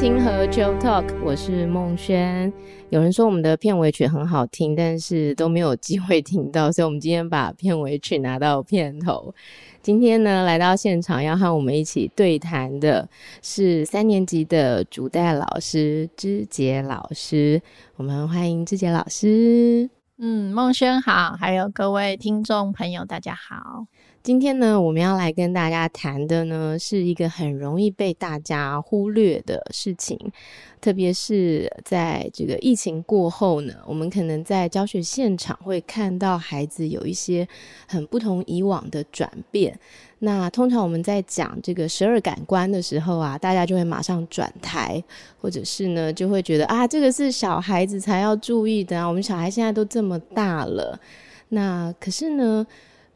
[0.00, 2.50] 星河 Chill Talk，我是孟轩。
[2.88, 9.34] 有人说我们的片尾曲很好听，但是都没有机会听到，所以我们今天把片尾曲拿到片头。
[9.82, 13.06] 今天呢，来到现场要和我们一起对谈的
[13.42, 17.60] 是三年级的主带老师之婕老师。
[17.96, 19.90] 我们欢迎之婕老师。
[20.16, 23.84] 嗯，孟轩好，还有各位听众朋友，大家好。
[24.22, 30.18] 今天呢，我们要来跟大家谈的呢，是一个很容易被大家忽略的事情，
[30.78, 37.48] 特别是在这个疫情过后呢，我们可能在教学现场会看到孩子有一些
[37.88, 39.78] 很不同以往的转变。
[40.18, 45.02] 那通常我们在讲这个十二感官的时候啊，大家就会马上转台，
[45.40, 51.00] 或者是呢，就会觉得啊，这个是小孩子才要注意的啊，我们小孩现在都这么大了。
[51.48, 52.64] 那可是呢，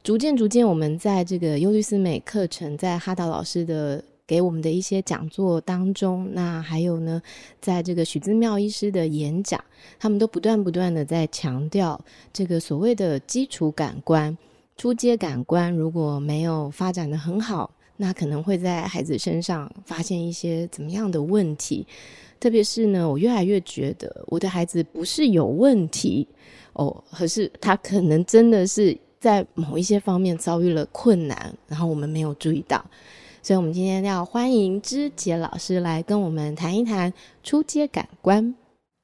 [0.04, 7.22] 逐渐逐渐，我们在这个优律思美课程，在哈达老师的给我们的一些讲座当中，那还有呢，
[7.58, 9.58] 在这个许姿妙医师的演讲，
[9.98, 11.98] 他们都不断不断的在强调
[12.34, 14.36] 这个所谓的基础感官、
[14.76, 21.86] 初阶感官，如果没有发展的很好，那可能会在孩子身上发现一些怎么样的问题。
[22.38, 26.28] 特别是呢，我越来越觉得我的孩子不是有问题
[26.74, 28.94] 哦，可是他可能真的是。
[29.24, 32.84] 在某一些方面遭遇了困难，然后我们没有注意到，
[33.42, 37.10] 所以我们今天要欢迎之婕老师来跟我们谈一谈
[37.42, 38.54] 出街感官。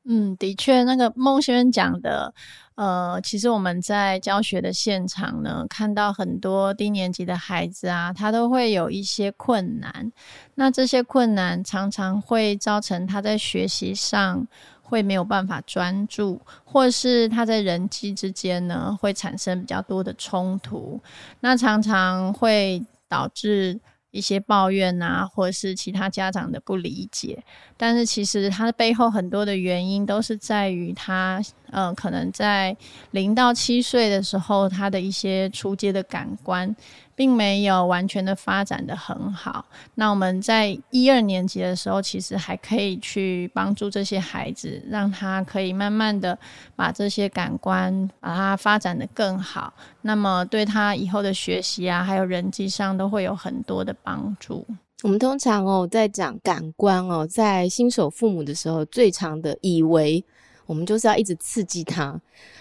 [0.05, 2.35] 嗯，的确，那个孟先生讲的，
[2.75, 10.13] 呃，其实我们在教学的现场呢，看到很多低年级的孩子啊，他都会有一些困难，
[10.55, 14.47] 那这些困难常常会造成他在学习上。
[14.91, 21.01] 会没有办法专注，或是他在人际之间呢，会产生比较多的冲突，
[21.39, 23.79] 那常常会导致
[24.11, 27.41] 一些抱怨啊，或是其他家长的不理解。
[27.77, 32.77] 但是其实他的背后很多的原因都是在于他，呃，可能在
[33.13, 36.75] 零到七岁的时候，他的一些初阶的感官。
[37.21, 39.63] 并没有完全的发展得很好。
[39.95, 46.39] 那我们在一二年级的时候，其实还可以去帮助这些孩子，让他可以慢慢的
[46.75, 49.71] 把这些感官把它发展得更好。
[50.01, 54.67] 那么对他以后的学习啊，还有人际上都会有很多的帮助。
[55.03, 60.25] 我们通常哦，在讲感官哦，在新手父母的时候，最常的以为。
[60.71, 62.17] 我们就是要一直刺激他，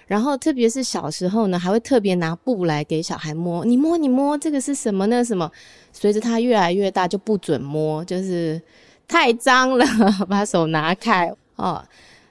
[0.08, 5.06] 然后特别是小时候呢，还会特别拿布来给小孩摸，你摸你摸，这个是什么？
[5.06, 5.52] 那什么？
[5.94, 8.60] 随着他越来越大，就不准摸，就是
[9.08, 9.86] 太脏了，
[10.28, 11.86] 把手拿开哦。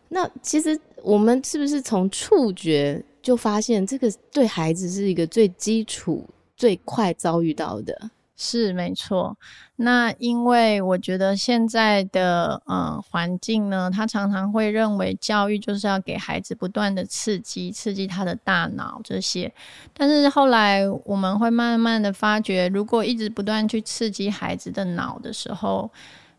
[0.09, 8.11] 那其实我们是不是从触觉就发现，这个对孩子是一个最基础、最快遭遇到的？
[8.41, 9.37] 是没错，
[9.75, 19.53] 那因为我觉得现在的呃环境呢，他常常会认为教育就是要给孩子不断的刺激，刺激他的大脑这些。
[19.93, 25.91] 但是后来我们会慢慢的发觉，如果一直不断去刺激孩子的脑的时候，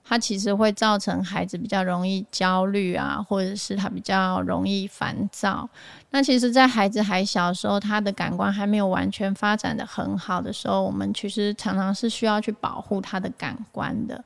[0.10, 5.70] 他其实会造成孩子比较容易焦虑啊，或者是他比较容易烦躁。
[6.10, 14.24] 那其实，在孩子还小时候，他的感官还没有完全发展的很好的时候，我们其实常常是需要去保护他的感官的，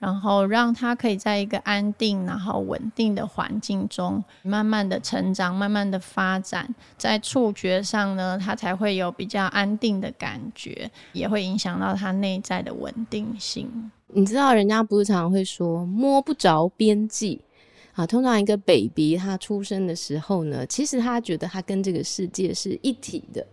[0.00, 6.74] 然后让他可以在一个安定、然后稳定的环境中，慢慢的成长，慢慢的发展。
[6.98, 13.92] 在触觉上呢，他才会有比较安定的感觉，也会影响到他内在的稳定性。
[14.12, 17.40] 你知道，人家不是常常会说摸不着边际
[17.92, 18.06] 啊。
[18.06, 23.46] 通常一个 baby 他出生的时候呢，其实他觉得他跟这个世界是一体的。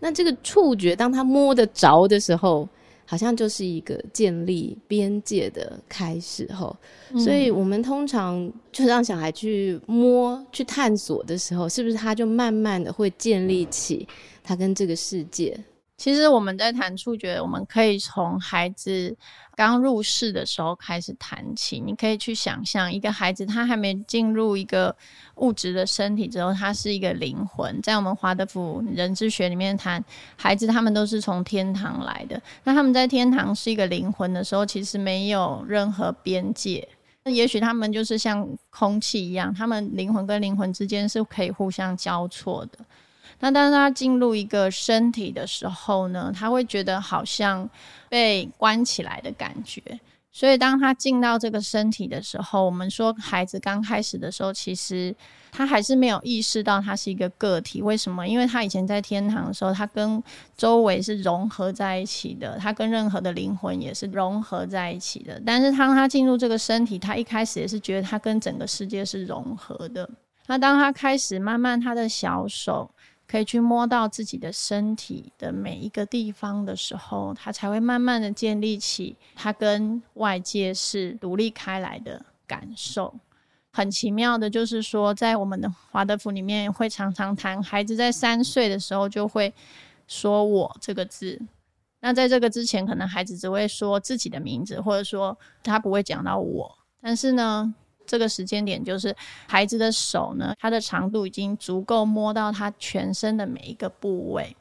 [0.00, 2.68] 那这个触觉，当他摸得着的时候，
[3.04, 6.74] 好像就是一个建立边界的开始后。
[7.18, 14.08] 所以我们通常就让小孩去摸、去探索的时候，是不是他就慢慢的会建立起
[14.42, 15.58] 他跟这个世界？
[16.00, 19.14] 其实我们在谈触觉，我们可以从孩子
[19.54, 21.78] 刚入世的时候开始谈起。
[21.78, 24.96] 你可以去想象一个孩子，他还没进入一个
[25.34, 27.78] 物质的身体之后，他是一个灵魂。
[27.82, 30.02] 在我们华德福人智学里面谈，
[30.36, 32.40] 孩子他们都是从天堂来的。
[32.64, 36.88] 那他们在天堂是一个灵魂的时候，其实没有任何边界。
[37.24, 42.78] 那也许他们就是像空气一样，他们灵魂跟灵魂之间是可以互相交错的。
[43.40, 47.68] 那当他进入一个身体的时候呢，他会觉得好像
[48.08, 49.82] 被关起来的感觉。
[50.32, 55.12] 所以当他进到这个身体的时候，我们说孩子刚开始的时候，其实
[55.50, 57.82] 他还是没有意识到他是一个个体。
[57.82, 58.28] 为什么？
[58.28, 60.22] 因为他以前在天堂的时候，他跟
[60.56, 65.42] 周围是融合在一起的，他跟任何的灵魂也是融合在一起的。
[65.44, 70.08] 但是当他进入这个身体，他一开始也是觉得他跟整个世界是融合的。
[70.46, 72.88] 那当他开始慢慢他的小手。
[73.30, 83.14] 可以去摸到自己的身体的每一个地方的时候，他才会慢慢的建立起他跟外界是独立开来的感受。
[83.70, 89.54] 很奇妙的，就是说，在我们的华德福里面，会常常谈孩子在三岁的时候就会
[90.08, 91.40] 说“我”这个字。
[92.00, 96.78] 那在这个之前，可能孩子只会说自己的名字，或者说他不会讲到“我”。
[97.00, 97.72] 但是呢，
[98.10, 99.14] 这个时间点就是
[99.46, 104.56] 孩子的手呢，它的长度已经足够摸到他全身的每一个部位，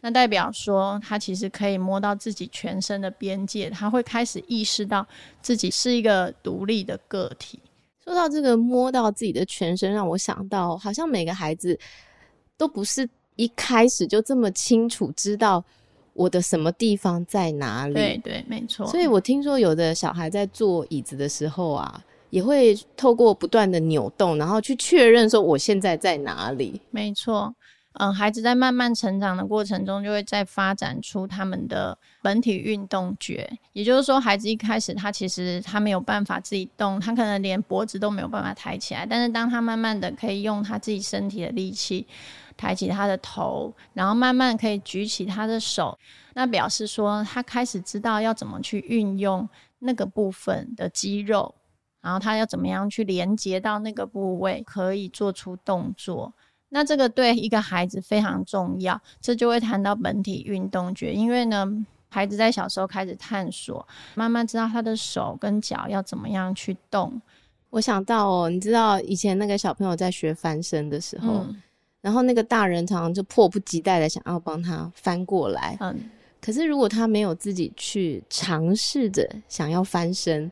[0.00, 5.04] 那代表说他其实可以摸到自己全身的边界，他会开始意识到
[5.40, 7.58] 自己是一个独立的个体。
[8.04, 11.76] 说到这个摸到自己的全身，让我想到好像每个孩子
[12.56, 15.64] 都不是一开始就这么清楚知道
[16.12, 17.94] 我的什么地方在哪里。
[17.94, 18.86] 对对，没错。
[18.86, 22.00] 所以我听说有的小孩在坐椅子的时候啊。
[22.32, 26.80] 也会透过不断的扭动，然后去确认说我现在在哪里。
[26.90, 27.54] 没错，
[28.00, 33.46] 嗯，孩子在慢慢成长的过程中，就会再发展出他们的本体运动觉。
[33.74, 39.04] 也就是说，孩子一开始他其实他没有办法自己动，他可能连脖子都没有办法抬起来。
[39.04, 42.06] 但是当他慢慢的可以用他自己身体的力气
[42.56, 45.98] 抬起他的头，然后慢慢可以举起他的手，
[46.32, 49.46] 那表示说他开始知道要怎么去运用
[49.80, 51.54] 那个部分的肌肉。
[52.02, 56.32] 然后他要怎么样去连接到那个部位，可以做出动作？
[56.70, 61.12] 那这个对一个孩子非常重要，这就会谈到本体运动觉。
[61.12, 61.66] 因为呢，
[62.08, 67.20] 孩子在小时候开始探索，慢慢知道他的手跟脚要怎么样去动。
[67.70, 71.62] 我想到哦，你知道以前那个小朋友在学翻身的时候，嗯、
[72.00, 75.76] 然后那个大人常常就迫不及待的想要帮他翻过来。
[75.80, 76.10] 嗯，
[76.40, 80.50] 可是如果他没有自己去尝试着想要翻身。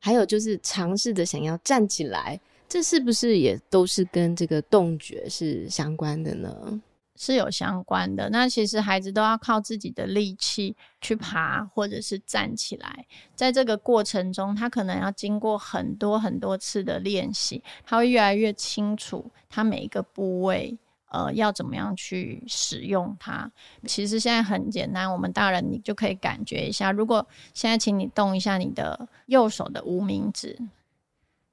[0.00, 6.80] 还有就是尝试着想要站起来，这是不是也都是跟这个动觉是相关的呢？
[7.16, 8.30] 是有相关的。
[8.30, 20.78] 那其实孩子都要靠自己的力气去爬或者是站起来，在这个过程中，他可能要经过很多很多次的练习，他会越来越清楚他每一个部位。
[21.10, 23.50] 呃，要怎么样去使用它？
[23.84, 26.92] 其实现在很简单，我们大人你就可以感觉一下。
[26.92, 30.56] 如果现在请你动一下你的右手的无名指，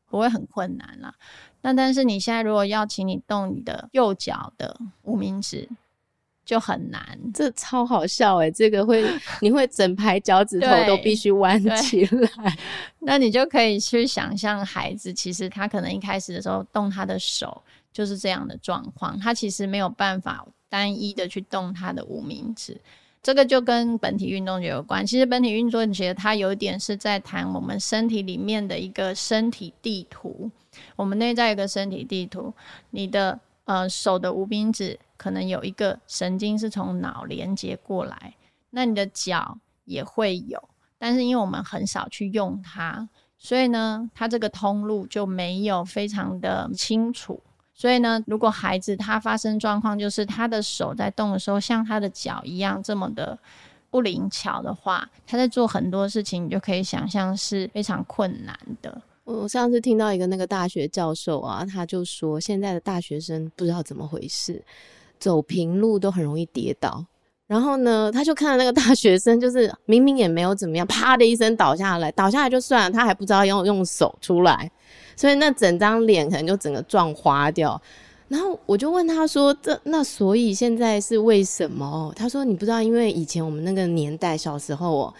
[0.07, 1.13] 不会很困难啦。
[1.61, 5.67] 那但是你现在如果要请你动你的右脚的无名指，
[6.45, 7.19] 就很难。
[7.33, 9.03] 这超好笑诶，这个会
[9.41, 12.57] 你会整排脚趾头都必须弯起来。
[12.99, 17.63] 那你就可以去想象孩子，其实他可能一开始的时候动他的手。
[17.97, 22.79] 就是这样的状况，他其实没有办法单一的去动他的无名指，
[23.23, 25.03] 这个就跟本体运动觉有关。
[25.03, 30.51] 其实本体运动觉它有点是在谈我们身体里面的一个身体地图，
[30.95, 32.53] 我们内在一个身体地图。
[32.91, 38.35] 你的呃手的无名指可能有一个神经是从脑连接过来，
[38.69, 40.63] 那你的脚也会有，
[40.99, 43.09] 但是因为我们很少去用它，
[43.39, 47.41] 所以呢，它这个通路就没有非常的清楚。
[47.79, 53.37] 所以呢，如果孩子他发生状况，就是他的手在动的时候，像他的脚一样这么的
[53.91, 58.99] 不灵巧的话，他在做很多事情，你就可以想象是非常困难的。
[59.25, 64.59] 我上次听到一个那个大学教授啊，他就说现在的大学生不知道怎么回事，
[65.19, 67.05] 走平路都很容易跌倒。
[67.45, 74.69] 然后呢，他就看到那个大学生，就是明明也没有怎么样，啪的一声倒下来，倒下来就算了，他还不知道要用手出来。
[75.17, 77.81] 所以那整张脸可能就整个撞花掉，
[78.27, 85.13] 然后我就问他说：“这那所以现在是为什么？”他说：“你不知道，因为以前我们那个年代小时候哦，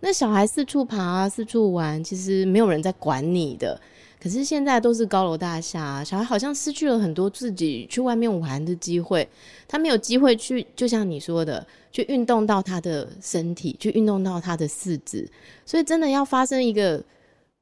[0.00, 3.78] 那小孩四处爬啊，四处玩，其实没有人在管你的。
[4.18, 9.28] 可是现在都是高楼大厦，小孩好像失去了很多自己去外面玩的机会，
[9.68, 15.28] 他没有机会去，就像你说的，去运动到他的身体，去运动到他的四肢。
[15.66, 17.02] 所以真的要发生一个。”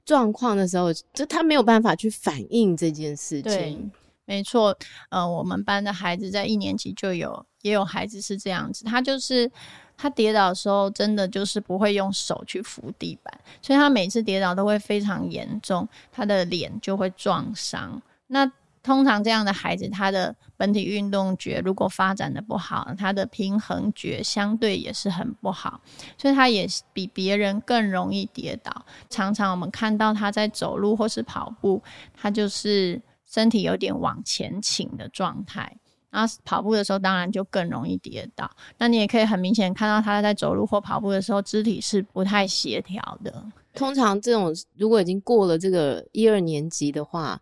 [0.04, 3.90] 状况的时候，就他没有办法去反应这件事情。
[4.24, 4.76] 没错。
[5.08, 8.84] 呃，我们班的孩子在一年级就有，也有孩子是这样子。
[8.84, 9.50] 他就是
[9.96, 18.00] 他跌倒的时候，真的就是不会用手去扶地板，所以他每次跌倒都会非常严重，他的脸就会撞伤。
[18.28, 18.50] 那
[18.82, 25.80] 通常这样的孩子，他的本体运动觉如果发展的不好，他的平衡觉相对也是很不好，
[26.16, 28.84] 所以他也比别人更容易跌倒。
[29.08, 31.82] 常常我们看到他在走路或是跑步，
[32.14, 35.76] 他就是身体有点往前倾的状态。
[36.10, 38.50] 然后跑步的时候，当然就更容易跌倒。
[38.78, 43.44] 那你也可以很明显看到他在走路或跑步的时候，肢体是不太协调的。
[43.74, 47.40] 通常这种如果已经过了这个一二年级的话，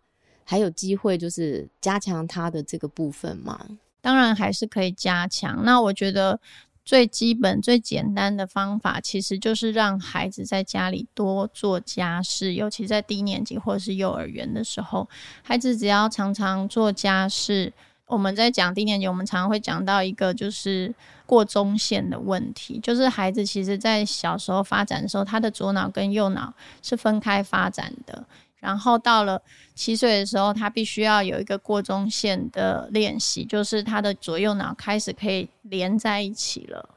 [0.49, 3.67] 还有机会就是加强他的这个部分吗？
[4.01, 5.63] 当然还是可以加强。
[5.63, 6.39] 那我觉得
[6.83, 15.07] 最基本、最简单的方法，其实就是让孩子在家里多做家事，尤其在低年级或是幼儿园的时候，
[15.43, 17.71] 孩子只要常常做家事。
[18.07, 20.91] 我们在讲低年级，我们常常会讲到一个就是
[21.27, 26.51] 过中线的问题，就是孩子其实在小时候发展的时候，他的左脑跟右脑
[26.81, 28.25] 是分开发展的。
[28.59, 29.41] 然后到了
[29.73, 36.89] 七岁的时候，他必须要有一个过中线的练习，就是他的左右脑开始可以连在一起了，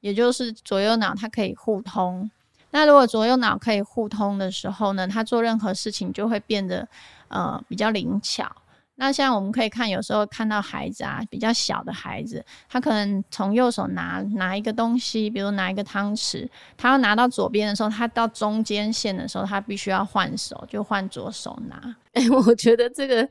[0.00, 2.30] 也就是左右脑它可以互通。
[2.70, 6.88] 那如果左右脑可以互通的时候呢，他做任何事情就会变得
[7.28, 8.50] 呃比较灵巧。
[8.94, 21.96] 那像我们可以看，有时候看到孩子啊，比较小的孩子，他可能从右手拿拿一个东西，比如拿一个汤匙，他要拿到左边的时候，他到中间线的时候，他必须要换手，就换左手拿。
[22.12, 23.28] 哎、我觉得这个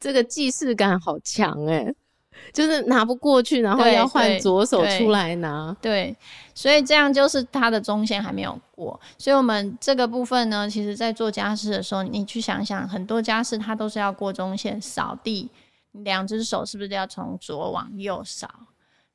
[0.00, 1.94] 这个既视感好强哎、
[2.52, 6.14] 就是拿不过去，然后要换左手出来拿对
[6.54, 8.98] 所以这样就是它的中线还没有过。
[9.16, 14.80] 所以，我们这个部分呢，其实在做家事的时候，你去想想，很多家事它都是要过中线。
[14.80, 15.48] 扫地，
[15.92, 18.48] 两只手是不是要从左往右扫？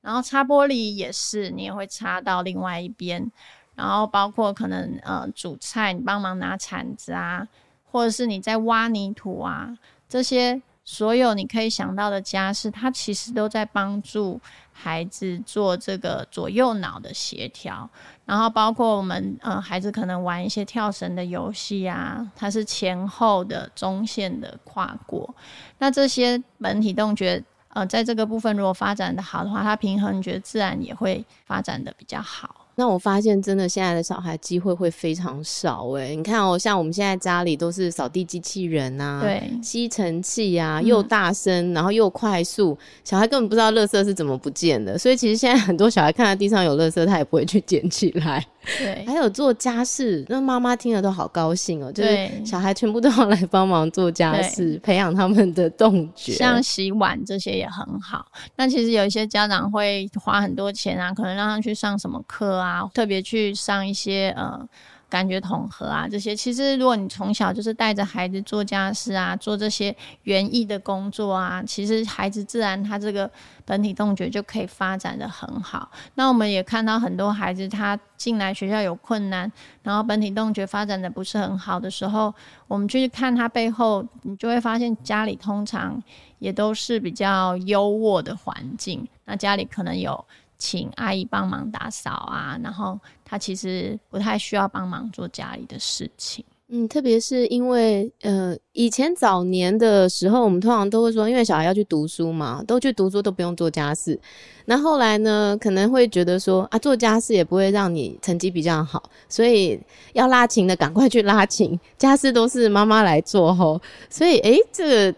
[0.01, 3.31] 然后擦玻璃也是，你也会擦到另外一边。
[3.75, 7.47] 然后包括可能呃煮菜，你帮忙拿铲子啊，
[7.91, 9.77] 或者是你在挖泥土啊，
[10.09, 10.61] 这些。
[10.89, 14.39] 所有你可以想到的家事，它其实都在帮助
[14.71, 17.89] 孩子做这个左右脑的协调。
[18.25, 25.35] 然后包括我们呃，孩子可能玩一些跳绳的游戏啊，它是前后的中线的跨过。
[25.79, 32.66] 那这些本体动觉呃，在这个部分如果发展的好的话，它平衡觉自然也会发展的比较好。
[32.79, 36.15] 那我发现，真的现在的小孩机会会非常少哎、欸。
[36.15, 44.95] 你看哦，像我们现在家里都是扫地机器人呐、啊，对，吸尘器啊，又大声、嗯，然后又快速，小孩根本不知道垃圾是怎么不见的。
[44.95, 48.45] 所以其实现在很多小孩看到地上有垃圾，他也不会去捡起来。
[48.77, 58.25] 对，还有做家事，那妈妈听了都好高兴哦，就是小孩全部都要来帮忙做家事，培养他们的动觉，像洗碗这些也很好。
[58.55, 64.67] 那其实有一些家长会花很多钱啊，可能让他去上什么课啊，特别去上一些呃。
[65.09, 73.29] 感觉统合啊，这些其实如果你从小就是带着孩子做家事啊，做这些园艺的工作啊，其实孩子自然他这个
[73.63, 75.89] 本体动觉就可以发展的很好。
[76.15, 79.49] 那我们也看到很多孩子他进来学校有困难，
[79.81, 82.33] 然后本体动觉发展的不是很好的时候，
[82.67, 86.01] 我们去看他背后，你就会发现家里通常
[86.39, 90.25] 也都是比较优渥的环境，那家里可能有。
[90.59, 92.99] 请阿姨帮忙打扫啊，然后
[93.29, 96.43] 他其实不太需要帮忙做家里的事情。
[96.69, 104.19] 嗯，特别是因为呃，以前早年的时候，我们通常都会说，因为小孩要去读书嘛，都去读书都不用做家事。
[104.65, 109.79] 那后来呢，可能会觉得说啊，做家事也不会让你成绩比较好，所以
[110.13, 113.81] 要拉琴的赶快去拉琴，家事都是妈妈来做吼。
[114.09, 115.17] 所以诶，这个。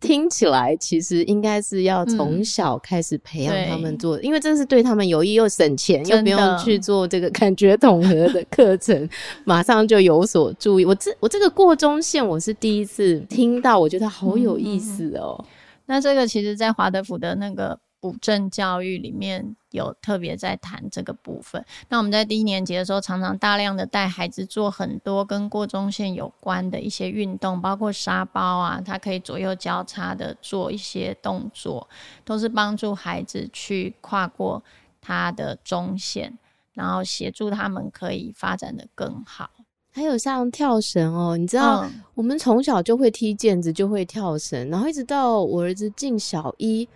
[0.00, 9.08] 听起来其实应该是要从小开始培养他们做，嗯，因为这是对他们有益又省钱，又不用去做这个感觉统合的课程，
[9.44, 10.84] 马上就有所注意。
[10.84, 15.36] 我这我这个过中线我是第一次听到，我觉得好有意思哦。
[15.38, 15.46] 嗯，
[15.86, 17.78] 那这个其实，在华德福的那个。
[18.00, 21.62] 补正教育里面有特别在谈这个部分。
[21.90, 31.86] 那我们在低年级的时候，常常大量的带孩子做很多跟过中线有关的一些运动，包括沙包啊，它可以左右交叉的做一些动作，
[32.24, 34.62] 都是帮助孩子去跨过
[35.02, 36.38] 他的中线，
[36.72, 39.50] 然后协助他们可以发展得更好。
[39.92, 46.88] 还有像跳绳哦，你知道，嗯、我们从小就会踢毽子，就会跳绳，然后一直到我儿子进小一。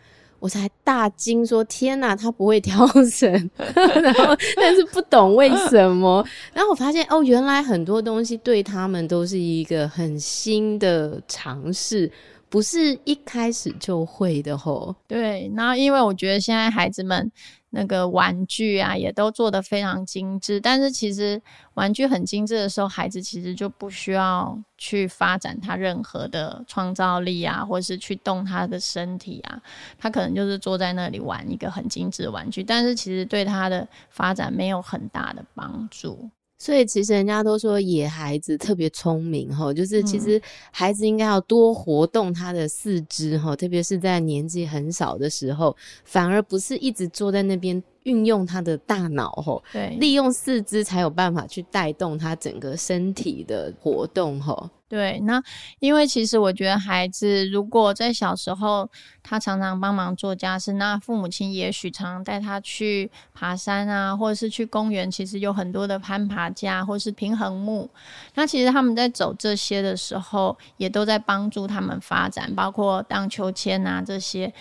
[0.45, 3.33] 我才大惊说：“天哪，他不会跳绳，
[4.03, 6.23] 然后但是不懂为什么。
[6.53, 12.13] 然后我发现哦，原来很多东西对他们都是一个很新的尝试，
[12.51, 14.95] 不是一开始就会的吼。
[15.09, 17.33] 对，那因为我觉得现在孩子们。
[17.75, 20.61] 那个玩具啊，也都做得非常精致。
[20.61, 21.41] 但是其实
[21.75, 29.61] 玩具很精致的时候，孩子其实就不需要去发展他任何的创造力啊，或是去动他的身体啊。
[29.99, 36.31] 他可能就是坐在那里玩一个很精致的玩具，但是其实对他的发展没有很大的帮助。
[36.59, 47.83] 所以其实人家都说野孩子特别聪明哈，就是其实孩子应该要多活动他的四肢哈，特别是在年纪很小的时候，反而不是一直坐在那边。
[48.05, 54.69] 运用他的大脑，吼，对，利用四肢才有办法去带动他整个身体的活动，吼。
[54.95, 55.43] 对，那
[55.81, 58.89] 因为其实我觉得孩子如果在小时候，
[59.25, 67.91] 他常常帮忙做家事，那父母亲也许常常带他去爬山啊，或者是去公园，其实有很多的攀爬架或是平衡木。
[68.37, 74.55] 那其实他们在走这些的时候，也都在帮助他们发展，包括荡秋千啊这些。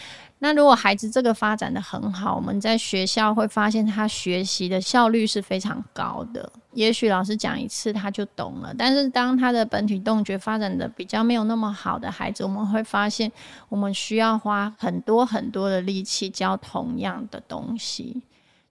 [0.44, 6.52] 那如果孩子这个发展的很好，我们在学校会发现他学习的效率是非常高的。
[6.74, 13.32] 也许老师讲一次他就懂了，但是当他的本体动觉发展的比较没有那么好的孩子，我们会发现
[13.70, 18.22] 我们需要花很多很多的力气教同样的东西。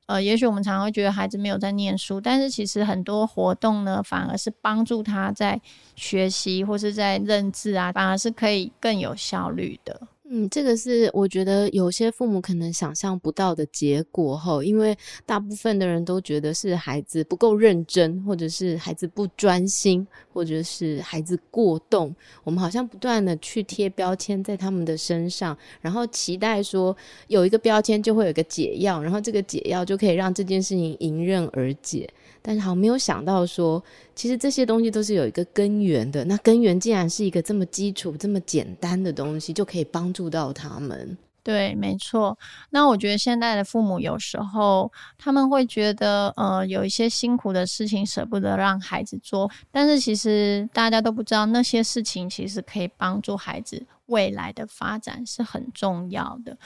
[0.05, 5.59] 呃，也许我们常会觉得孩子没有在念书，但是其实很多活动呢，反而是帮助他在
[5.97, 9.99] 学习或是在认字啊，反而是可以更有效率的。
[10.35, 14.97] 嗯，这个是我觉得有些父母可能想象不到的结果哈，因为
[15.27, 22.17] 大部分的人都觉得是孩子不够认真，或者是孩子不专心，或者是孩子过动。
[22.45, 26.97] 我们好像不断的去贴标签在他们的身上，然后期待说
[27.29, 32.09] 有一个标签就会有一个解药，然后这个解药就可以让这件事情迎刃而解。
[32.43, 33.83] 但是好没有想到说，
[34.15, 36.25] 其实这些东西都是有一个根源的。
[36.25, 41.17] 那根源竟然是一个这么基础、这么简单的东西，就可以帮助到他们。
[41.45, 42.39] 对，没错。
[42.71, 56.57] 那我觉得现在的父母有时候他们会觉得，呃，有一些辛苦的事情舍不得让孩子做，但是其实大家都不知道那些事情其实可以帮助孩子未来的发展是很重要的。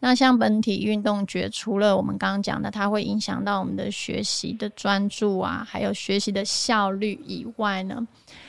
[0.00, 8.06] 那像本体运动觉，除了我们刚刚讲的，它会影响到我们的学习的专注啊，还有学习的效率以外呢，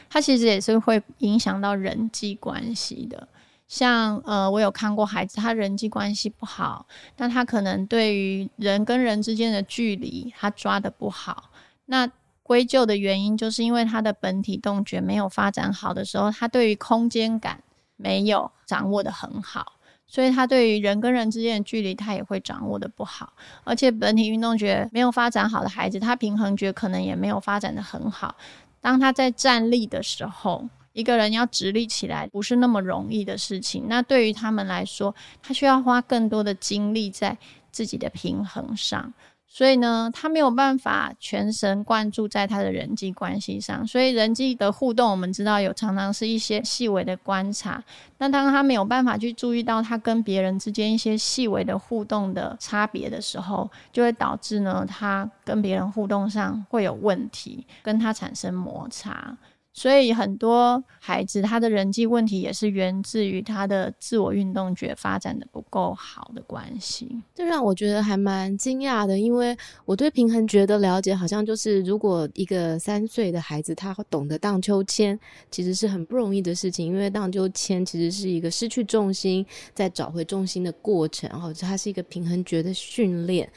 [0.10, 3.26] 它其实也是会影响到人际关系的。
[3.68, 6.86] 像呃，我有看过孩子，他人际关系不好，
[7.18, 11.50] 那他可能对于人跟人之间的距离，他抓得不好。
[11.86, 12.10] 那
[12.44, 17.62] 归咎的原因，就是因为他的本体动觉没有发展好的时候，他对于空间感
[17.98, 19.74] 没有掌握得很好，
[20.06, 23.34] 所以他对于人跟人之间的距离，他也会掌握得不好。
[23.66, 28.34] 而且本体运动觉没有发展好的孩子，他平衡觉可能也没有发展得很好。
[28.80, 30.64] 当他在站立的时候，
[30.98, 37.38] 一个人要直立起来不是那么容易的事情，那对于他们来说，他需要花更多的精力在
[37.72, 39.14] 自己的平衡上，
[39.46, 43.86] 所以呢，他没有办法全神贯注在他的人际关系上。
[43.86, 47.84] 所以人际的互动，我们知道有常常是一些细微的观察。
[48.18, 59.38] 那当他没有办法去注意到他跟别人之间一些细微的互动的差别的时候，就会导致呢，他跟别人互动上会有问题，跟他产生摩擦。
[59.78, 75.18] 所以很多孩子他的人际问题也是源自于他的自我运动觉发展的不够好的关系，这让我觉得还蛮惊讶的，因为我对平衡觉的了解好像就是，如果一个三岁的孩子他懂得荡秋千，
[75.52, 83.48] 其实是很不容易的事情，因为荡秋千其实是一个失去重心再找回重心的过程，然后它是一个平衡觉的训练。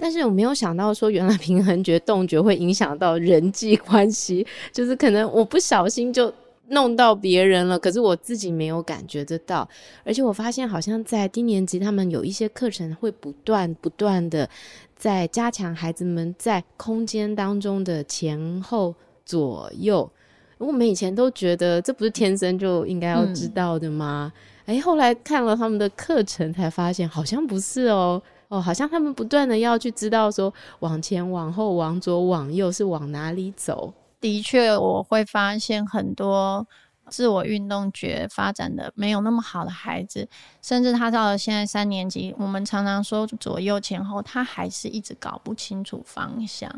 [0.00, 6.32] 但是我没有想到说，原来平衡觉、动觉会影响到人际关系，就是可能我不小心就
[6.68, 9.68] 弄到别人了，可是我自己没有感觉得到。
[10.04, 14.48] 而且我发现，好像在低年级，他们有一些课程会不断不断的
[14.96, 18.94] 在加强孩子们在空间当中的前后
[19.26, 20.10] 左右。
[20.58, 24.32] 我们以前都觉得这不是天生就应该要知道的吗？
[24.66, 28.22] 哎、后来看了他们的课程，才发现好像不是哦。
[28.50, 33.94] 哦，好像他们不断的要去知道说，往前、往后、往左、往右是往哪里走。
[34.20, 36.66] 的确，我会发现很多
[37.08, 40.28] 自我运动觉发展的没有那么好的孩子，
[40.60, 46.68] 甚至他到了现在三年级，我们常常说左右前后，他还是一直搞不清楚方向。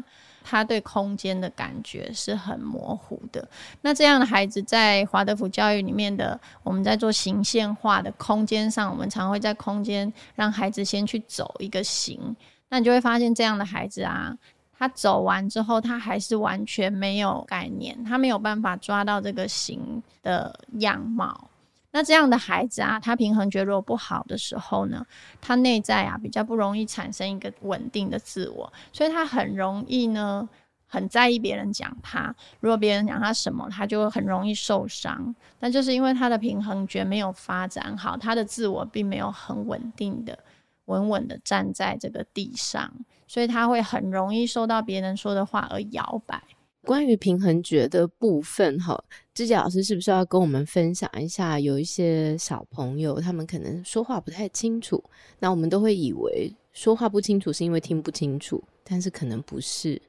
[0.44, 3.46] 他对空间的感觉是很模糊的。
[3.81, 12.35] 那这样的孩子在华德福教育里面的，我们在做形线化的空间上，我们常会在空间让孩子先去走一个形。
[12.68, 14.37] 那你就会发现，这样的孩子啊，
[14.78, 21.48] 他走完之后，他还是完全没有概念，他没有办法抓到这个形的样貌。
[21.92, 25.07] 那这样的孩子啊，他平衡觉如果不好的时候呢，
[25.40, 30.48] 他内在啊比较不容易产生一个稳定的自我，所以他很容易呢
[30.88, 32.35] 很在意别人讲他。
[32.61, 35.35] 如果别人讲他什么，他就很容易受伤。
[35.61, 40.38] 那就是因为他的平衡觉没有发展好，他的自我并没有很稳定的、
[40.87, 42.90] 稳稳的站在这个地上，
[43.28, 46.42] 所以他会很容易受到别人说的话而摇摆。
[46.85, 49.03] 关于平衡觉的部分，哈，
[49.35, 51.59] 芝姐老师是不是要跟我们分享一下？
[51.59, 55.03] 有一些小朋友，他们可能说话不太清楚，
[55.38, 60.01] 那我们都会以为说话不清楚是因为听不清楚，但是可能不是。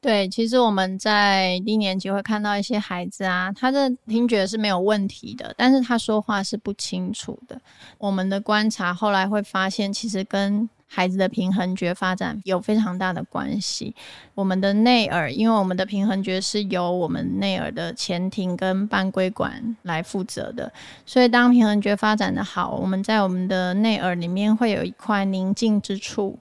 [0.00, 7.60] 对，其实我们在低年级会看到一些孩子啊，他的听觉是没有问题的，但是他说话是不清楚的。
[7.98, 13.94] 我们的观察后来会发现，其实跟孩子的平衡觉发展有非常大的关系。
[14.34, 20.70] 我们的内耳，因为我们的平衡觉是由我们内耳的前庭跟半规管来负责的，
[21.06, 26.36] 所以当平衡觉发展的好，我们在我们的内耳里面会有一块宁静之处。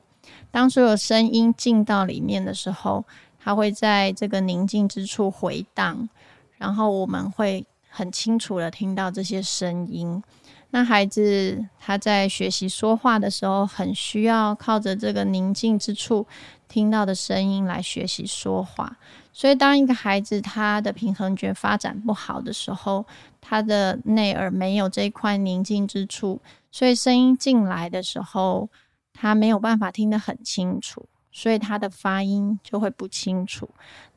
[0.50, 3.06] 当所有声音进到里面的时候，
[3.40, 6.10] 它会在这个宁静之处回荡，
[6.58, 10.24] 然后我们会很清楚的听到这些声音。
[10.72, 16.28] 那孩子他在学习说话的时候，很需要靠着这个宁静之处
[16.68, 18.98] 听到的声音来学习说话。
[19.34, 23.04] 所以，当一个孩子他的平衡觉发展不好的时候，
[23.42, 26.40] 他的内耳没有这块宁静之处，
[26.72, 28.70] 所以声音进来的时候，
[29.12, 33.68] 他没有办法听得很清楚，所以他的发音就会不清楚。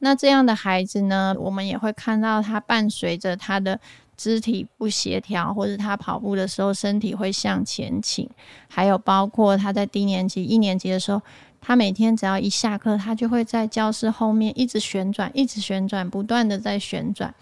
[0.00, 3.80] 那这样的孩子呢，我们也会看到他伴随着他的。
[4.22, 8.30] 肢体不协调，或者他跑步的时候身体会向前倾，
[8.68, 11.20] 还有包括他在低年级一年级的时候，
[11.60, 17.34] 他每天只要一下课，他就会在教室后面一直旋转，一直旋转，不断的在旋转，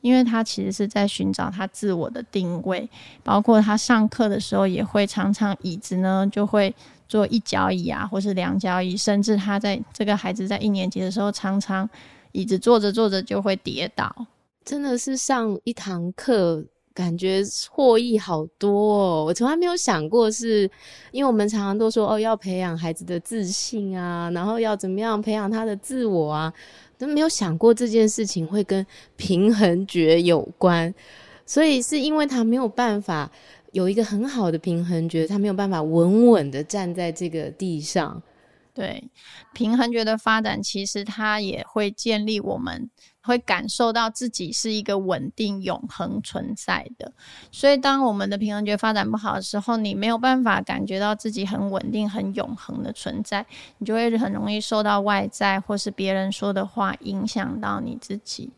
[0.00, 2.88] 因为他其实是在寻找他自我的定位。
[3.22, 6.74] 包括他上课的时候，也会常常椅子呢就会
[7.06, 11.86] 坐一脚椅啊，或是两脚椅，甚至他在这个孩子在一年级的时候，常常
[12.32, 14.26] 椅子坐着坐着就会跌倒。
[14.64, 19.24] 真的是上一堂课，感觉获益好多哦！
[19.24, 20.70] 我从来没有想过是，
[21.10, 26.52] 因为我们常常都说哦，要培养孩子的自信啊，然后要怎么样培养他的自我啊，
[26.98, 30.94] 都没有想过这件事情会跟平衡觉有关。
[31.44, 33.30] 所以是因为他没有办法
[33.72, 38.22] 有一个很好的平衡觉，他没有办法稳稳的站在这个地上。
[38.74, 39.10] 对，
[39.52, 42.88] 平衡觉的发展，其实它也会建立我们。
[43.24, 47.12] 会感受到自己是一个稳定、永恒存在的，
[47.52, 53.46] 所以当我们的平衡觉发展不好的时候，你没有办法感觉到自己很稳定、很永恒的存在，
[53.78, 58.50] 你就会很容易受到外在或是别人说的话影响到你自己，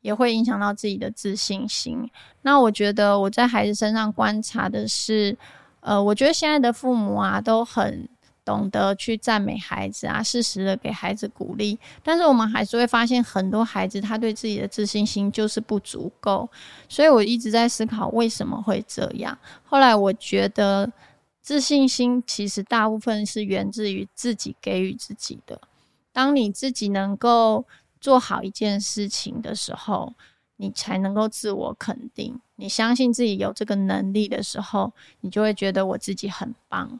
[0.00, 2.10] 也会影响到自己的自信心。
[2.42, 5.38] 那我觉得我在孩子身上观察的是，
[5.78, 8.08] 呃，我觉得现在的父母啊都很。
[8.48, 16.48] 懂得去赞美孩子啊，适时的给孩子鼓励，但是我们还是会发现很多孩子他对自己的自信心就是不足够，
[16.88, 19.38] 所以我一直在思考为什么会这样。
[19.64, 20.90] 后来我觉得
[21.42, 25.60] 自信心其实大部分是源自于自己给予自己的。
[26.10, 27.66] 当你自己能够
[28.00, 30.14] 做好一件事情的时候，
[30.56, 32.40] 你才能够自我肯定。
[32.56, 36.98] 你相信自己有这个能力的时候，你就会觉得我自己很棒。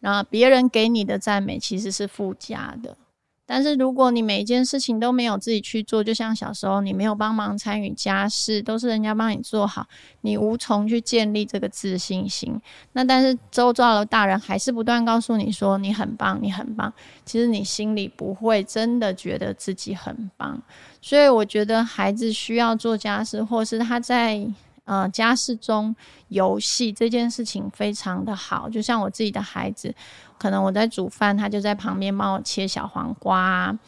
[0.00, 2.96] 那别人给你的赞美其实是附加的，
[3.44, 9.86] 但是如果你每一件事情都没有自己去做，就像小时候你没有帮忙参与家事，都是人家帮你做好，
[10.20, 12.60] 你无从去建立这个自信心。
[12.92, 16.92] 那但是周遭的大人还是不断告诉你说你很棒，你很棒，
[17.24, 20.62] 其实你心里不会真的觉得自己很棒。
[21.00, 24.46] 所以我觉得孩子需要做家事，或是他在。
[24.88, 25.94] 呃，家事中
[26.28, 29.94] 游戏这件事情非常的好，就像我自己的孩子，
[30.38, 33.78] 可能我在煮饭，他就在旁边帮我切小黄瓜。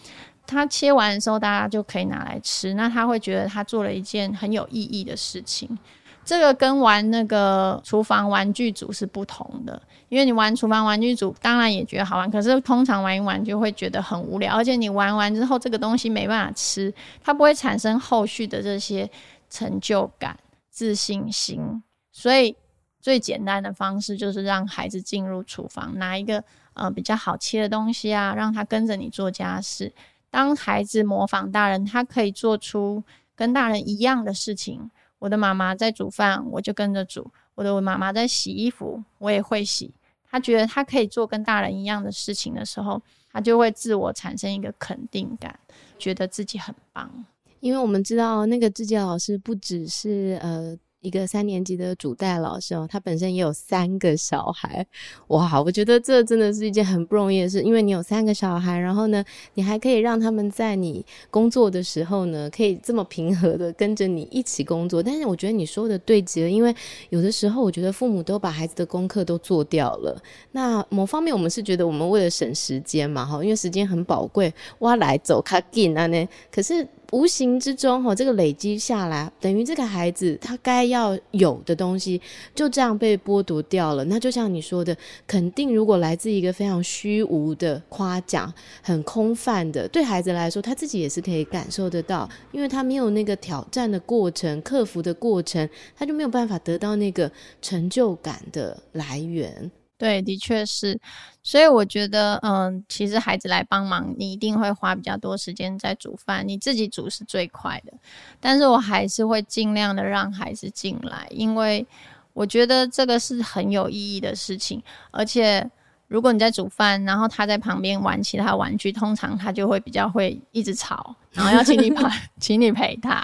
[0.47, 5.79] 他切完的时候，大家就可以拿来吃，那他会觉得他做了一件很有意义的事情。
[6.23, 16.93] 这个跟玩那个厨房玩具组是不同的，因为你玩厨房玩具组，当然也觉得好玩，可是通常玩一玩就会觉得很无聊，而且你玩完之后，这个东西没办法吃，
[17.25, 19.09] 它不会产生后续的这些
[19.49, 20.37] 成就感。
[20.71, 22.57] 自信心，所以
[23.01, 26.43] 最简单的方式就是让孩子进入厨房，拿一个
[26.75, 29.93] 呃比较好切的东西啊，让他跟着你做家事。
[30.31, 33.03] 当孩子模仿大人，他可以做出
[33.35, 34.91] 跟大人一样的事情。
[35.19, 39.93] 我的妈妈在煮饭，我就跟着煮；我的妈妈在洗衣服，我也会洗。
[40.31, 43.03] 他觉得他可以做跟大人一样的事情的时候，
[43.33, 45.59] 他就会自我产生一个肯定感，
[45.99, 47.27] 觉得自己很棒。
[47.61, 54.87] 因为我们知道那个芝杰老师不只是呃一个三年级的主带老师哦，他本身也有三个小孩，
[55.29, 65.03] 哇，我觉得这真的是一件很不容易的事，因为你有三个小孩，然后呢，你还可以让他们在你工作的时候呢，可以这么平和的跟着你一起工作。
[65.03, 66.75] 但是我觉得你说的对极了，因为
[67.09, 70.23] 有的时候我觉得父母都把孩子的功课都做掉了。
[70.53, 76.87] 那某方面我们是觉得我们为了省时间嘛，哈，因为时间很宝贵，哇，来走卡紧啊呢，可是。
[77.13, 82.21] 无形之中，哈，这个累积下来，等于这个孩子他该要有的东西
[82.55, 84.05] 就这样被剥夺掉了。
[84.05, 84.97] 那就像你说的，
[85.27, 99.71] 肯定如果来自一个非常虚无的夸奖，很空泛的，对孩子来说，他自己也是可以感受得到，因为他没有那个挑战的过程、克服的过程，他就没有办法得到那个成就感的来源。
[100.01, 100.99] 对，的确是，
[101.43, 107.93] 所以我觉得，嗯，其实孩子来帮忙，你一定会花比较多时间在煮饭，你自己煮是最快的。
[108.41, 111.87] 但是我还是会尽量的让孩子进来，因为
[112.33, 115.71] 我觉得这个是很有意义的事情，而且。
[116.11, 122.05] 如果你在煮饭，然后他在旁边玩其他玩具，通常他就会比较会一直吵，然后要请你陪，
[122.41, 123.23] 请你陪他。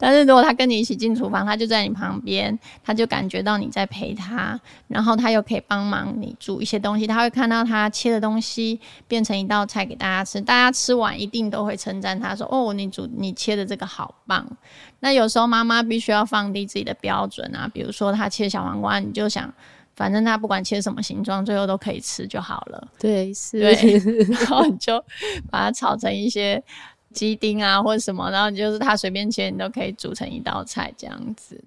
[0.00, 14.44] 但是如果他跟你一起进厨房，他就在你旁边，他就感觉到你在陪他，然后他又可以帮忙你煮一些东西，他会看到他切的东西变成一道菜给大家吃，大家吃完一定都会称赞他说：“哦，你煮你切的这个好棒。”
[14.98, 19.54] 那有时候妈妈必须要放低自己的标准啊，比如说他切小黄瓜，你就想。
[19.96, 22.88] 反正他不管切什么形状，最后都可以吃就好了。
[22.98, 23.60] 对，是。
[23.60, 23.74] 对，
[24.30, 24.98] 然后你就
[25.50, 26.62] 把它炒成一些
[27.12, 31.62] 鸡丁啊，或者什么，然后你就是他随便切，你都可以煮成一道菜这样子。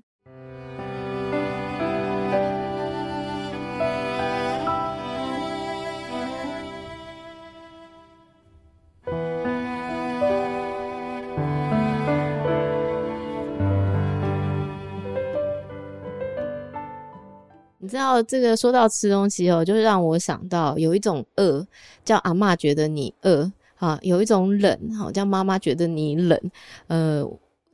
[17.79, 21.65] 你知道这个说到吃东西哦，就是让我想到有一种饿
[22.03, 26.39] 叫阿嬷觉得你饿啊，有一种冷哈叫妈妈觉得你冷，
[26.87, 27.27] 呃。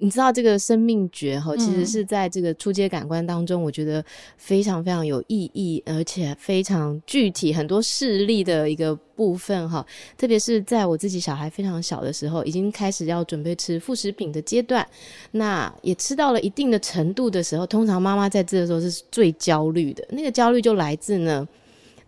[0.04, 4.04] 你知道这个生命觉哈，其实是在这个初阶感官当中，我觉得
[4.36, 9.86] 非常非常有意义，而且非常具体，很多事例的一个部分哈。
[10.18, 14.86] 特别是在我自己小孩非常小的时候，已经开始要准备吃副食品的阶段，
[15.32, 21.48] 那也吃到了一定的程度的时候，通常妈妈在这的时候是最焦虑的，那个焦虑就来自呢。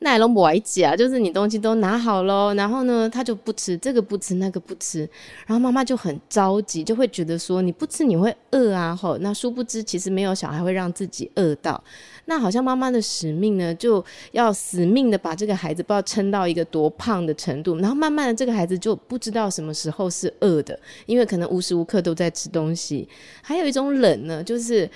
[0.06, 5.00] 那都不爱吃啊，就是你东西都拿好喽，然后呢，他就不吃这个不吃那个不吃，
[5.48, 9.18] 然后妈妈就很着急，就会觉得说你不吃你会饿啊吼。
[9.18, 11.84] 那殊不知其实没有小孩会让自己饿到，
[12.26, 23.10] 那好像妈妈的使命呢，就要死命的把这个孩子不知道撑到一个多胖的程度，然后慢慢的这个孩子就不知道什么时候是饿的，因为可能无时无刻都在吃东西。
[23.42, 24.88] 还有一种冷呢，就是。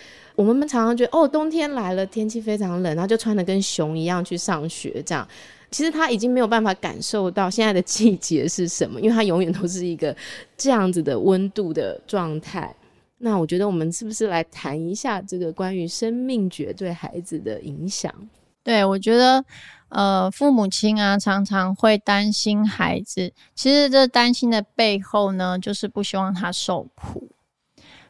[0.45, 5.27] 我们常常觉得哦，冬天来了，天气非常冷，然后就穿得跟熊一样去上学，这样。
[5.69, 10.15] 其实他已经没有办法感受到现在的季节是什么，因为他永远都是一个
[10.55, 12.73] 这样子的温度的状态。
[13.17, 18.13] 那我觉得我们是不是来谈一下这个关于生命觉对孩子的影响？
[18.63, 19.43] 对，我觉得，
[19.89, 23.33] 呃，父母亲啊，常常会担心孩子。
[23.53, 27.28] 其实这担心的背后呢，就是不希望他受苦。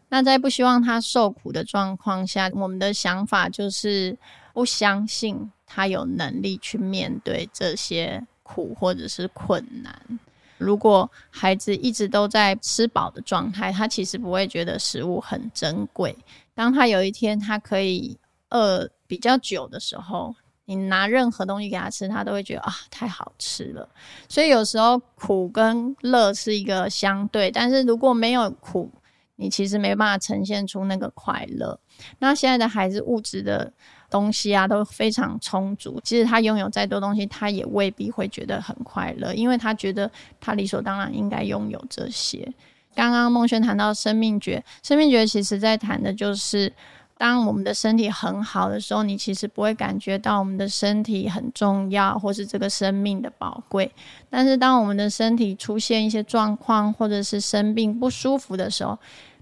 [0.10, 4.18] 那在不希望他受苦的状况下，我们的想法就是
[4.54, 10.20] 不相信他有能力去面对这些苦或者是困难。
[10.58, 16.14] 如果孩子一直都在吃饱的状态，他其实不会觉得食物很珍贵。
[16.54, 18.18] 当他有一天他可以
[18.50, 23.88] 饿比较久的时候，你拿任何东西给他吃，他都会觉得啊，太好吃了。
[24.28, 28.92] 所以有时候苦跟乐是一个相对，但是如果没有苦，
[29.40, 31.80] 你其实没办法呈现出那个快乐。
[32.20, 33.72] 那现在的孩子物质的
[34.10, 42.54] 东西啊都非常充足，其实他拥有再多东西，他也未必会觉得很快乐，因为他觉得他理所当然应该拥有这些。
[42.94, 46.72] 刚刚孟轩谈到生命觉，生命觉其实在谈的就是。
[47.20, 53.92] 当我们的身体很好的时候，你其实不会感觉到我们的身体很重要，或是这个生命的宝贵。
[54.30, 58.98] 但是，当我们的身体出现一些状况，或者是生病不舒服的时候，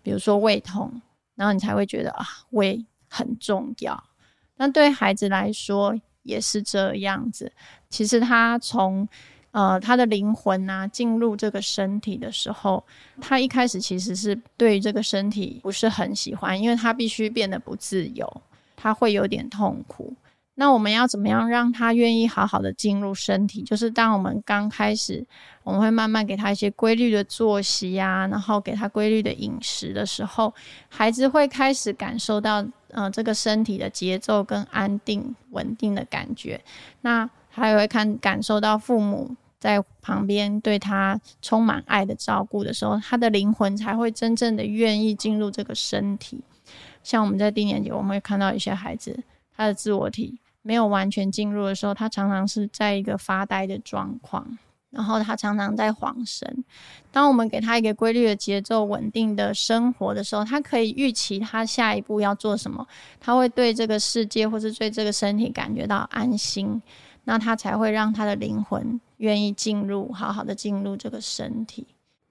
[0.07, 1.01] 比如说胃痛，
[1.35, 4.01] 然后你才会觉得啊，胃很重要。
[4.55, 5.93] 那对孩子来说
[6.23, 7.51] 也是这样子。
[7.89, 9.05] 其实他从
[9.51, 12.81] 呃，他的灵魂啊，进入这个身体的时候，
[13.19, 18.41] 他一开始其实是对这个身体不是很喜欢，因为他必须变得不自由，
[18.77, 20.15] 他会有点痛苦。
[20.59, 23.61] 那我们要怎么样让他愿意好好的进入身体？
[23.61, 25.23] 就是当我们刚开始，
[25.63, 30.51] 我们会慢慢给他一些规律的作息呀、啊，然后给他规律的饮食的时候，
[30.89, 36.59] 孩子会开始感受到呃这个身体的节奏跟安定稳定的感觉。
[37.01, 46.41] 那还会看感受到父母在旁边对他充满爱的照顾的时候，他的灵魂才会真正的愿意进入这个身体。
[47.03, 49.23] 像我们在低年级，我们会看到一些孩子，
[49.55, 54.45] 他的自我体没有完全进入的时候，他常常是在一个发呆的状况。
[54.89, 56.63] 然后他常常在晃神。
[57.11, 62.85] 当我们给他一个规律的节奏、稳定的生活的时候，他可以预期他下一步要做什么。
[63.19, 66.81] 他会对这个世界或是对这个身体感觉到安心，
[67.25, 71.85] 那他才会让他的灵魂愿意进入，好好的进入这个身体。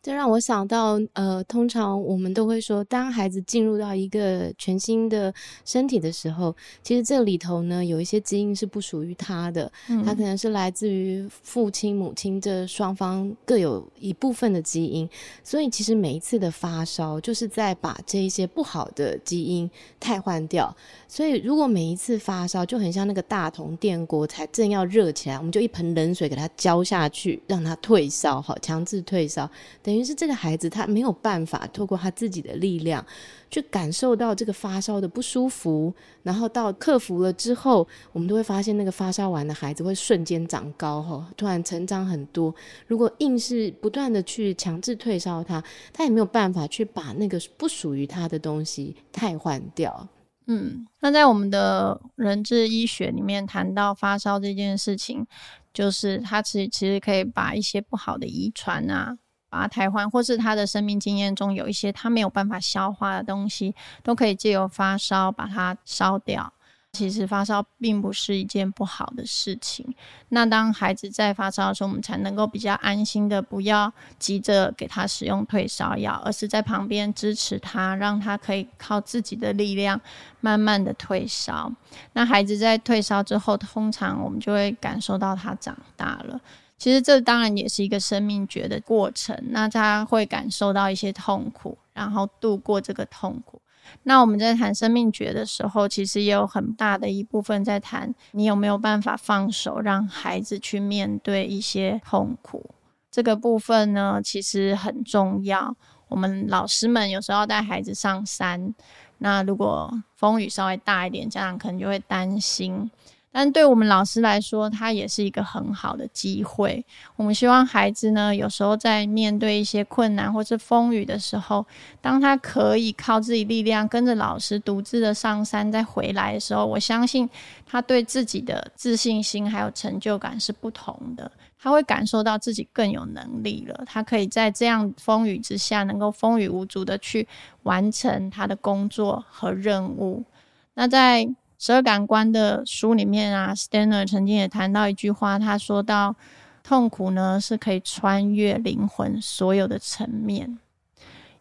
[0.07, 10.27] 这让我想到，呃，通常我们都会说，当孩子进入到一个全新的身体的时候，其实这里头呢，有一些基因是不属于他的，嗯，他可。
[10.27, 15.09] 能是来自于父亲、母亲这双方各有一部分的基因，
[15.45, 20.77] 所以其实每一次的发烧，就是在把这一些不好的基因替换掉。
[21.07, 29.49] 所以如果每一次发烧，就很像那个大铜电锅才正要热起来，我们就一盆冷水给他浇下去，让他退烧，好，强制退烧，
[29.85, 33.05] 等于是这个孩子他没有办法透过他自己的力量
[33.51, 42.55] 去感受到这个发烧的不舒服，然后到克服了之后，我们都会发现那个发烧完的孩子会瞬间长高，哈，突然成长很多。
[42.87, 50.09] 如果硬是不断的去强制退烧他，他也没有办法去把那个不属于他的东西替换掉。
[50.49, 55.27] 嗯，那在我们的人治医学里面谈到发烧这件事情，
[55.75, 66.53] 就是他其其实可以把一些不好的遗传啊，把它替换，或是他的生命经验中有一些他没有办法消化的东西，都可以借由发烧把它烧掉。
[66.93, 69.95] 其实发烧并不是一件不好的事情。
[70.31, 80.01] 那当孩子在发烧的时候，我们才能够比较安心的，不要急着给他使用退烧药，而是在旁边支持他，让他可以靠自己的力量
[80.41, 81.71] 慢慢的退烧。
[82.15, 86.41] 那孩子在退烧之后，通常我们就会感受到他长大了。
[86.79, 89.37] 其实这当然也是一个生命觉的过程。
[89.49, 93.61] 那他会感受到一些痛苦，然后度过这个痛苦。
[94.03, 102.75] 那我们在谈生命觉的时候，其实也有很大的一部分在谈你有没有办法放手，让孩子去面对一些痛苦。
[103.11, 105.75] 这个部分呢，其实很重要。
[106.09, 108.75] 我们老师们有时候要带孩子上山，
[109.19, 112.91] 那如果风雨稍微大一点，家长可能就会担心。
[113.39, 116.83] 但对我们老师来说，它也是一个很好的机会。
[117.17, 121.67] 我们希望孩子呢，有时候在面对一些困难或是风雨的时候，
[122.01, 127.29] 当他可以靠自己力量跟着老师独自的上山再回来的时候，我相信
[127.67, 131.31] 他对自己的自信心还有成就感是不同的。
[131.59, 137.29] 他会感受到自己更有能力了，他可以在这样风雨之下，能够风雨无阻的去
[137.65, 140.25] 完成他的工作和任务。
[140.73, 146.15] 那在十二感官的书里面啊，Stanner 曾经也谈到一句话，他说到，
[146.63, 150.59] 痛苦呢是可以穿越灵魂所有的层面，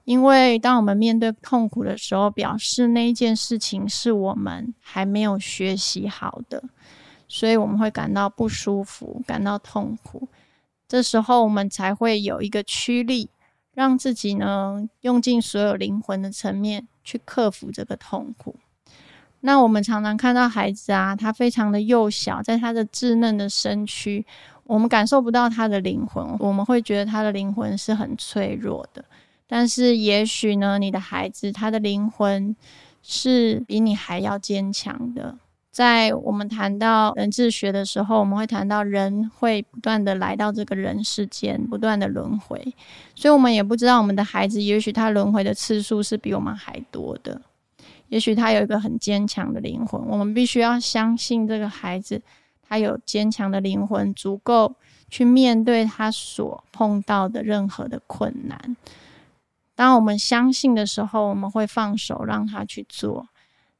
[0.06, 6.63] 因为当我们面对痛苦的时候，表示那一件事情是我们还没有学习好的，
[7.28, 10.30] 所以我们会感到不舒服，感到痛苦。
[10.88, 13.30] 这时候我们才会有一个驱力，
[13.73, 18.56] 让自己呢用尽所有灵魂的层面去克服这个痛苦。
[19.46, 24.26] 那我们常常看到孩子啊，他非常的幼小，在他的稚嫩的身躯，
[24.64, 29.06] 我们感受不到他的灵魂，我们会觉得他的灵魂是很脆弱的。
[29.48, 32.56] 但是也许呢，你的孩子他的灵魂
[33.04, 35.38] 是比你还要坚强的。
[35.72, 42.60] 在我们谈到人智学的时候，我们会谈到人会不断的来到这个人世间，不断的轮回，
[43.14, 47.40] 所以我们也不知道我们的孩子，也许他轮回的次数是比我们还多的。
[48.10, 52.22] 也许他有一个很坚强的灵魂，我们必须要相信这个孩子，
[52.62, 54.76] 他有坚强的灵魂，足够
[55.10, 58.78] 去面对他所碰到的任何的困难。
[59.76, 63.28] 当我们相信的时候，我们会放手让他去做，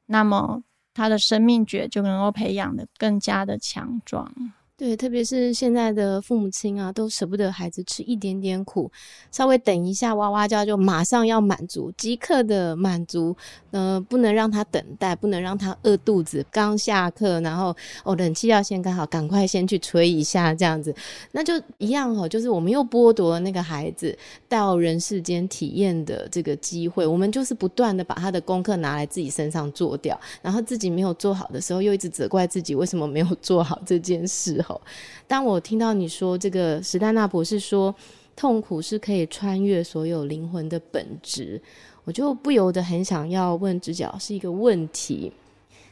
[0.08, 0.62] 那么
[0.94, 4.32] 他的生命觉就能够培养得更加的强壮。
[4.78, 8.92] 对，特别是现在的父母亲啊，都舍不得孩子吃一点点苦，
[9.32, 13.34] 稍微等一下哇哇叫就马上要满足，即刻的满足，
[13.72, 16.46] 呃，不能让他等待，不能让他饿肚子。
[16.52, 20.94] 刚下课，然后哦，冷气要先开好，赶快先去吹一下，这样子，
[21.32, 24.14] 那就一样哦，就是我们又剥夺了那个孩子
[24.50, 34.62] 到人世间体验的这个机会，我们就是不断的把他的功课拿来自己身上做掉，然后自己没有做好的时候，又一直责怪自己为什么没有做好这件事。
[35.28, 37.94] 当我听到你说这个史丹纳博士说
[38.36, 41.62] 痛苦是可以穿越所有灵魂的本质，
[42.04, 45.32] 我就不由得很想要问直角是一个问题。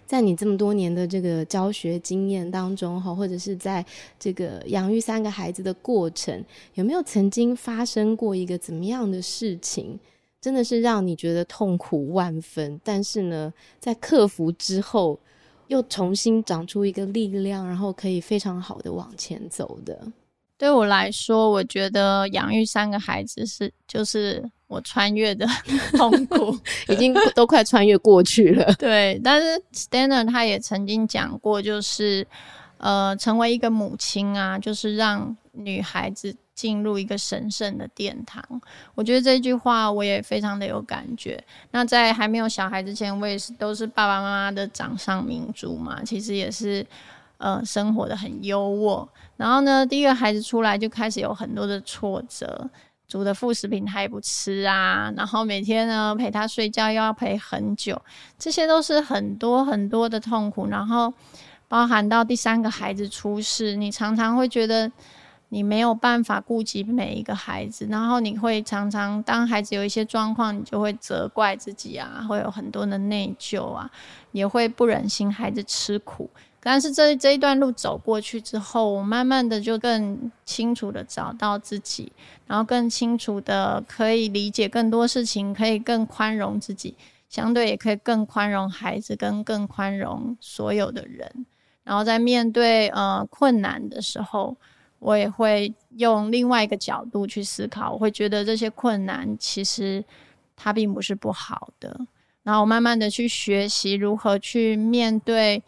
[0.06, 3.84] 在你这么多年的这个教学经验当中，哈，或者是在
[4.20, 6.44] 这个养育三个孩子的过程，
[6.76, 9.98] 有没有曾经发生过一个怎么样的事情，
[10.42, 15.18] 真的是让你觉得痛苦万分，但是呢，在克服之后，
[15.74, 20.00] 又重新长出一个力量，然后可以非常好的往前走的？
[20.58, 24.50] 对我来说，我觉得养育三个孩子是就是。
[24.68, 25.46] 我穿越的
[25.96, 26.58] 痛苦
[26.90, 28.74] 已经都快穿越过去了。
[28.80, 32.26] 对，但是 Stanner 他也曾经讲过，就是
[32.80, 38.44] 呃，成为一个母亲啊，就是让女孩子进入一个神圣的殿堂。
[38.96, 41.44] 我觉得这句话我也非常的有感觉。
[41.72, 46.86] 那在还没有小孩之前，我也是都是爸爸妈妈的掌上明珠嘛，其实也是
[47.38, 49.08] 呃，生活的很优渥。
[49.38, 52.70] 然后呢，第一个孩子出来就开始有很多的挫折。
[53.06, 58.02] 煮的副食品他也不吃啊，然后每天呢陪他睡觉又要陪很久，
[58.40, 60.68] 这些都是很多很多的痛苦。
[60.68, 61.14] 然后
[61.68, 64.92] 包含到第三个孩子出世，你常常会觉得
[65.54, 73.88] 你没有办法顾及每一个孩子，然后你会常常当孩子有一些状况，你就会责怪自己啊，会有很多的内疚啊，
[74.32, 76.28] 也会不忍心孩子吃苦。
[76.60, 82.12] 但是这这一段路走过去之后，我慢慢的就更清楚的找到自己，
[82.48, 86.96] 然后更清楚的可以理解更多事情，可以更宽容自己，
[87.30, 91.46] 相对也可以更宽容孩子，跟更宽容所有的人。
[91.84, 94.56] 然后在面对呃困难的时候，
[95.04, 100.04] 我也会用另外一个角度去思考，我会觉得这些困难其实
[100.56, 102.00] 它并不是不好的。
[102.42, 105.62] 然后慢慢的去学习如何去面对。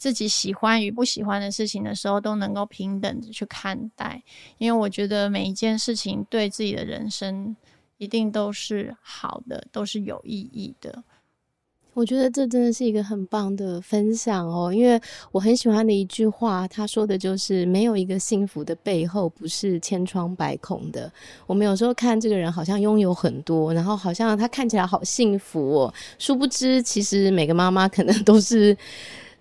[0.00, 4.22] 自己喜欢与不喜欢的事情的时候，都能够平等的去看待，
[4.56, 7.54] 因为我觉得每一件事情对自己的人生
[7.98, 11.04] 一定都是好的，都是有意义的。
[12.00, 14.98] 我觉得这真的是一个很棒的分享哦，因为
[15.32, 21.12] 我很喜欢的一句话，他说的就是没有一个幸福的背后不是千疮百孔的。
[21.46, 28.74] 我们有时候看这个人好像拥有很多，然后好像他看起来好幸福哦，殊不知其实每个妈妈可能都是。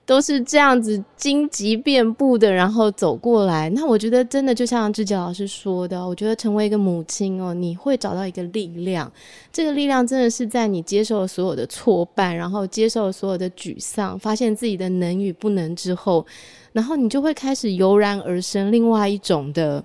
[0.10, 3.70] 都是这样子荆棘遍布的，然后走过来。
[3.70, 9.12] 那我觉得真的就像志杰老师说的，我觉得成为一个母亲哦，你会找到一个力量。
[9.54, 16.26] 这个力量真的是在你接受所有的挫败，然后接受所有的沮丧，发现自己的能与不能之后，
[16.72, 19.84] 然后你就会开始油然而生另外一种的。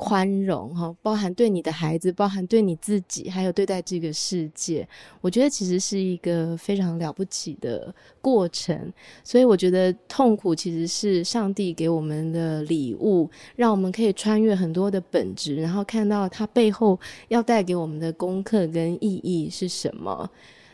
[0.00, 4.88] 宽容哈，包含对你的孩子，包含对你自己，还有对待这个世界，
[5.20, 8.90] 我觉得其实是一个非常了不起的过程。
[9.22, 16.98] 所以我觉得痛苦其实是上帝给我们的礼物，让我们可以穿越很多的本质，然后看到它背后
[17.28, 20.30] 要带给我们的功课跟意义是什么。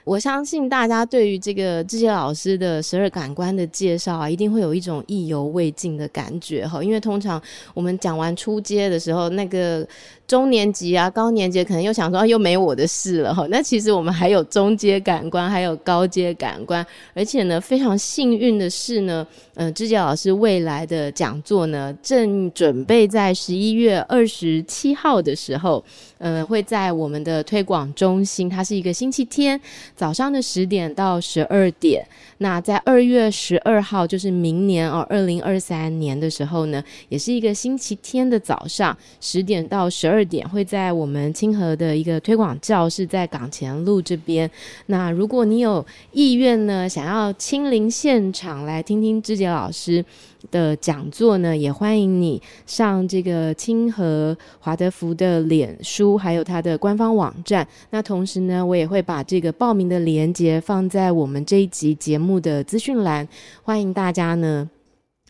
[0.06, 7.42] 我相信大家对于这个这些老师的十二感官的介绍啊，一定会有一种意犹未尽的感觉哈，因为通常
[7.74, 9.86] 我们讲完初阶的时候，那个。
[10.26, 13.46] 中年级啊，高年级可能又想说，啊，又没我的事了哈。
[13.50, 19.24] 那其实我们还有中阶感官，还有高阶感官，而且呢，非常幸运的是呢，
[19.54, 25.84] 呃，芝姐老师未来的讲座呢，正准备在十一月二十七号的时候，
[26.18, 29.60] 呃，会在我们的推广中心，它是一个星期天
[29.94, 32.04] 早上的十点到十二点。
[32.38, 40.15] 那在二月十二号，就是明年哦，二零二三年的时候呢，也是一个星期天的早上十点到十二。
[40.16, 44.50] 二点会在我们清河的一个推广教室，在港前路这边。
[44.86, 50.02] 那如果你有意愿呢，想要亲临现场来听听芝杰老师
[50.50, 57.68] 的讲座呢，也欢迎你上这个清河华德福的脸书，还有他的官方网站。
[57.90, 63.28] 那同时呢，我也会把这个报名的链接放在我们这一集节目的资讯栏，
[63.62, 64.70] 欢迎大家呢。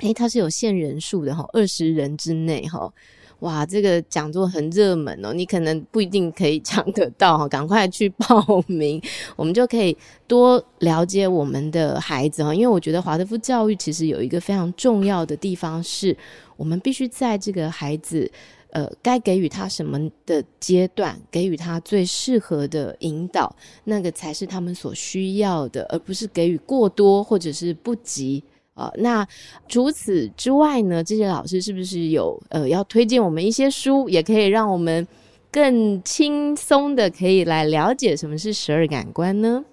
[0.01, 2.93] 诶，它是有限人数的哈，二十人之内哈。
[3.41, 9.01] 哇，这个讲座很热门哦，你可能不一定可以抢得到哈，赶快去报名，
[9.37, 9.95] 我们就可以
[10.26, 12.55] 多了解我们的孩子哈。
[12.55, 16.16] 因为我觉得华德福教育其实有一个非常重要的地方，是
[16.57, 18.30] 我们必须在这个孩子
[18.70, 28.43] 呃该给予他什么的阶段，给予他最适合的引导，那个才是他们所需要的，而不是给予过多或者是不及。
[28.77, 29.27] 啊、呃，那
[29.66, 35.05] 除此之外呢，这些老师是不是有呃要推荐我们一些书，也可以让我们
[35.51, 39.64] 更轻松的可以来了解什么是十二感官呢？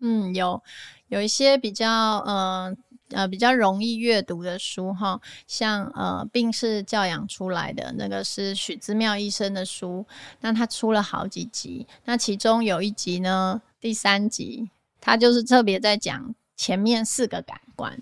[0.00, 0.62] 嗯，有
[1.08, 2.74] 有一些比较呃
[3.10, 10.06] 呃比较容易阅读的书哈，像呃病是教养出来的那个是许姿妙医生的书，
[10.40, 18.00] 那他出了好几集，那其中有一集呢，第三集他就是特别在讲前面四个感官，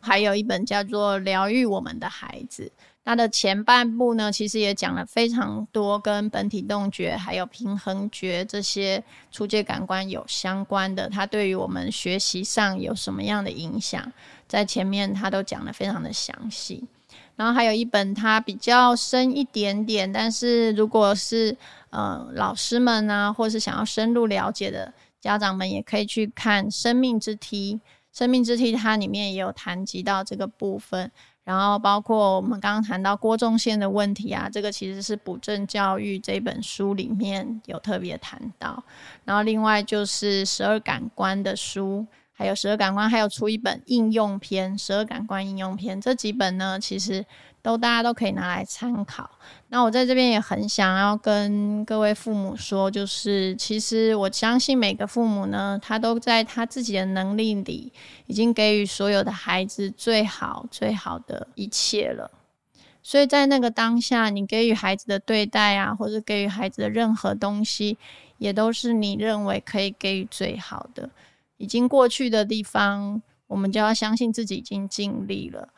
[0.00, 2.70] 还有一本叫做疗愈我们的孩子。
[3.02, 9.02] 它的前半部呢，其实也讲了非常多跟本体动觉还有平衡觉这些
[9.32, 14.12] 触觉感官有相关的，它对于我们学习上有什么样的影响，
[14.46, 16.84] 在前面它都讲得非常的详细。
[17.36, 21.56] 然后还有一本它比较深一点点，但是如果是
[21.88, 27.74] 呃老师们呢，或是想要深入了解的家长们，也可以去看《生命之梯》。
[28.12, 31.10] 《生命之梯》它里面也有谈及到这个部分。
[31.42, 38.84] 然后包括我们刚刚谈到郭仲宪的问题啊，这个其实是《补正教育》这本书里面有特别谈到。
[39.24, 47.24] 然后另外就是十二感官的书，还有十二感官，还有出一本应用篇，十二感官应用篇这几本呢，其实。
[47.62, 49.30] 都大家都可以拿来参考。
[49.68, 57.92] 那我在这边也很想要跟各位父母说，就是其实我相信每个父母呢，他都在他自己的能力里，
[58.26, 62.30] 已经给予所有的孩子最好最好的一切了。
[63.02, 67.96] 所以在那个当下，你给予孩子的对待啊，或者给予孩子的任何东西，
[68.36, 71.08] 也都是你认为可以给予最好的。
[71.56, 75.68] 已经过去的地方，我们就要相信自己已经尽力了。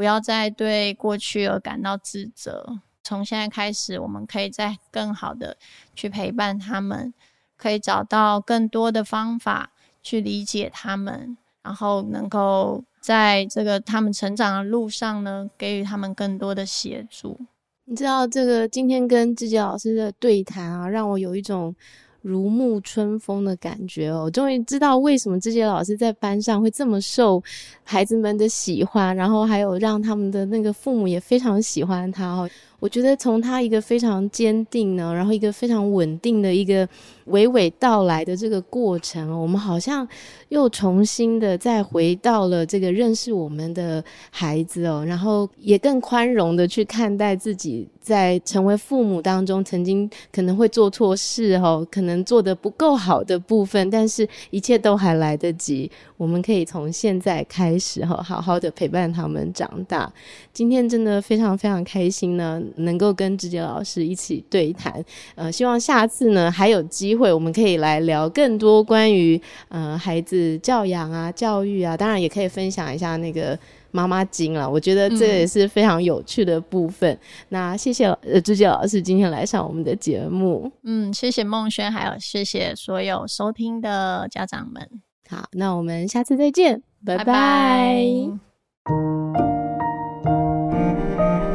[0.00, 2.80] 不要再对过去而感到自责。
[3.04, 5.58] 从现在开始，我们可以再更好的
[5.94, 7.12] 去陪伴他们，
[7.58, 9.72] 可以找到更多的方法
[10.02, 17.38] 去理解他们，然后能够在这个他们成长的路上呢，给予他们更多的协助。
[17.84, 21.76] 你知道，这个今天跟志杰老师的对谈啊，让我有一种。
[22.22, 27.42] 如沐春风的感觉哦，终于知道为什么这些老师在班上会这么受
[27.82, 32.50] 孩子们的喜欢，然后还有让他们的那个父母也非常喜欢他哦。
[32.80, 36.86] 我觉得从他一个非常坚定呢，然后一个非常稳定的一个
[37.28, 40.06] 娓娓道来的这个过程，我们好像
[40.48, 60.10] 又重新的再回到了这个认识我们的孩子哦，然后也更宽容的去看待自己在成为父母当中曾经可能会做错事哦，可能做得不够好的部分，但是一切都还来得及，我们可以从现在开始哈，好好的陪伴他们长大。
[60.52, 62.60] 今天真的非常非常开心呢。
[62.76, 65.04] 能够跟志杰老师一起对谈，
[65.34, 73.58] 呃，希望下次呢还有机会，我们可以来聊更多关于呃孩子教养啊、教育啊，当然也可以分享一下那个
[73.90, 74.68] 妈妈经了。
[74.68, 77.12] 我觉得这也是非常有趣的部分。
[77.12, 77.18] 嗯、
[77.50, 80.70] 那谢谢呃志杰老师今天来上我们的节目。
[80.84, 84.88] 嗯，谢谢孟轩，还有谢谢所有收听的家长们。
[85.28, 87.24] 好，那我们下次再见，拜拜。
[87.24, 87.34] 拜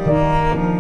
[0.08, 0.75] 拜。